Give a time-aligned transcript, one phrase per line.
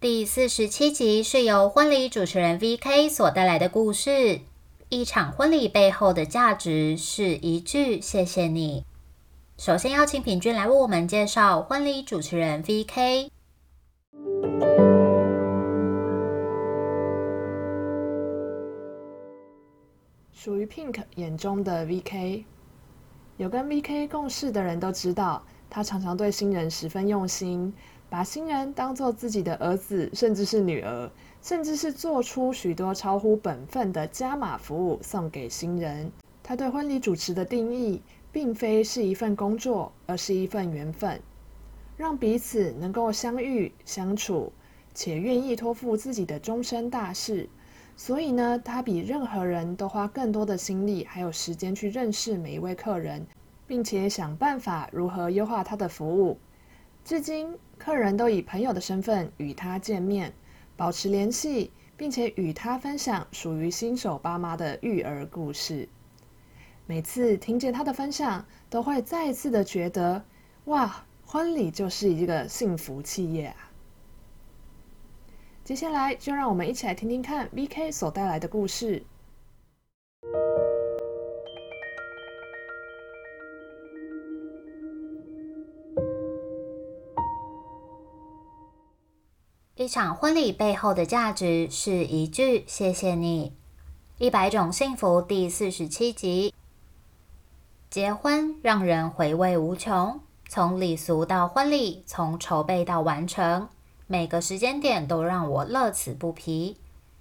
[0.00, 4.42] 第四十七集是由婚礼主持人 V.K 所带来的故事。
[4.90, 8.84] 一场婚礼背后的价值是一句“谢谢你”。
[9.58, 13.32] 首先邀请品君来为我们介绍婚礼主持人 V.K。
[20.32, 22.44] 属于 Pink 眼中的 V.K，
[23.36, 27.74] 有跟 V.K 共事的人都知道，他常常对新人十分用心。
[28.10, 31.10] 把新人当做自己的儿子，甚至是女儿，
[31.42, 36.10] 甚至是做出许多超乎本分的加码服务送给新人。
[36.42, 38.00] 他对婚礼主持的定义，
[38.32, 41.20] 并非是一份工作，而是一份缘分，
[41.98, 44.50] 让彼此能够相遇相处，
[44.94, 47.46] 且愿意托付自己的终身大事。
[47.94, 53.26] 所以呢，他比任何人都花更多的心力还有时间去认识每一位客人，
[53.66, 56.38] 并且想办法如何优化他的服务。
[57.08, 60.30] 至今，客人都以朋友的身份与他见面，
[60.76, 65.88] 保持联系，并且与他分享属于新手爸妈的育儿故事。
[66.84, 70.22] 每次听见他的分享，都会再一次的觉得，
[70.66, 73.72] 哇，婚礼就是一个幸福企业啊！
[75.64, 79.02] 接下来，就让我们一起来听听看 V.K 所带来的故事。
[89.78, 93.52] 一场婚礼背后的价值是一句“谢谢你”。
[94.18, 96.52] 一百种幸福第四十七集。
[97.88, 100.18] 结婚让人回味无穷，
[100.48, 103.68] 从礼俗到婚礼，从筹备到完成，
[104.08, 106.76] 每个时间点都让我乐此不疲。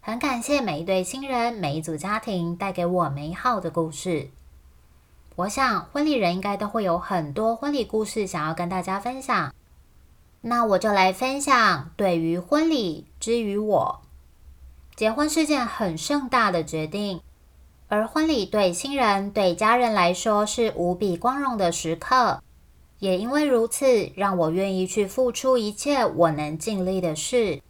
[0.00, 4.30] 很感谢每一对新人，每一组家庭带给我美好的故事。
[5.36, 9.52] 我想婚礼人应该都会有很多婚礼故事想要跟大家分享。
[10.40, 14.00] 那我就来分享，对于婚礼之于我，
[14.94, 17.20] 结婚是件很盛大的决定，
[17.88, 22.42] 而婚礼对新人、对家人来说是无比光荣的时刻。
[23.00, 27.62] 也因为如此，让我愿意去付出一切我能尽力的事。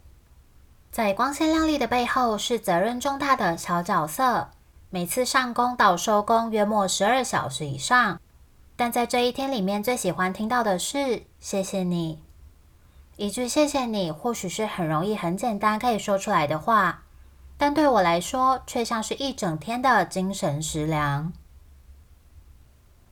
[0.91, 4.49] 在光鲜亮丽的背后，是责任重大的小角色。
[4.89, 8.19] 每次上工到收工，约莫十二小时以上。
[8.75, 12.23] 但在这一天里面，最喜欢听到的是“谢谢你”。
[13.19, 17.03] 一句谢谢你，或许是很容易、很简单可以说出来的话，
[17.57, 21.33] 但对我来说，却像是一整天的精神食粮。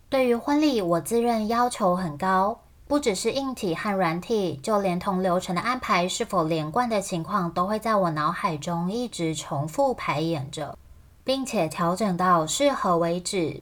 [0.07, 10.78] 对于婚礼，我自认要求很高，不只是硬体和软体，就连同流程的安排是否连贯的情况，都会在我脑海中一直重复排演着，
[11.25, 13.62] 并且调整到适合为止。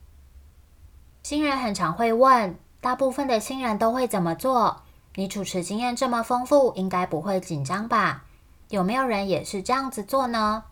[1.24, 4.82] 新人很常会问，大部分的新人都会怎么做？
[5.18, 8.24] 你主持经验这么丰富，应该不会紧张吧？
[8.68, 10.64] 有没有人也是这样子做呢？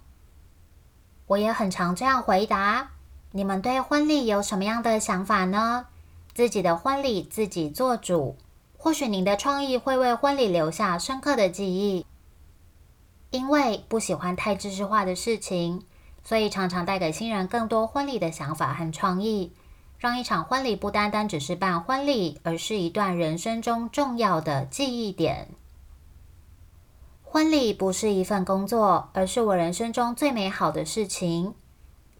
[1.27, 2.91] 我也很常这样回答。
[3.33, 5.87] 你们对婚礼有什么样的想法呢？
[6.35, 8.37] 自己的婚礼自己做主，
[8.77, 12.05] 或许您的创意会为婚礼留下深刻的记忆。
[13.31, 15.83] 因为不喜欢太知识化的事情，
[16.23, 19.53] 所以常常带给新人更多婚礼的想法和创意。
[20.05, 25.49] 让一场婚礼不单单只是办婚礼，而是一段人生中重要的记忆点。
[27.23, 31.55] 婚礼不是一份工作，而是我人生中最美好的事情。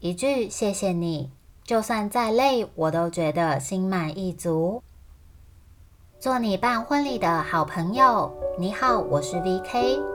[0.01, 1.31] 一句谢谢你，
[1.63, 4.83] 就算再累，我都觉得心满意足。
[6.19, 10.14] 做你办婚礼的好朋友，你好，我是 V.K。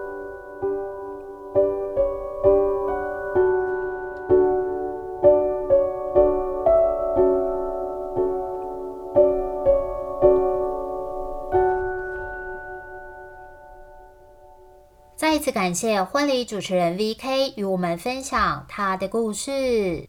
[15.19, 20.07] 再一次感谢婚礼主持人 V.K 与我们分享他的故事。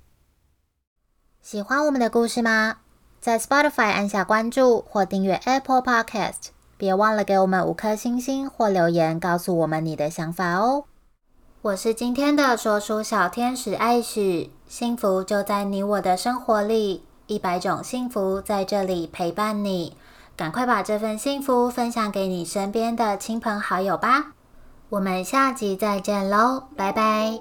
[1.42, 2.76] 喜欢我们的故事吗？
[3.20, 10.84] 在 Spotify 按下关注或订阅 Apple Podcast，别忘了给我们五颗星星或留言，告诉我们你的想法哦。
[11.62, 19.96] 我是今天的说书小天使艾许，幸福就在你我的生活里，一百种幸福在这里陪伴你。
[20.36, 24.34] 赶快把这份幸福分享给你身边的亲朋好友吧。
[24.90, 27.40] 我们下集再见喽拜拜。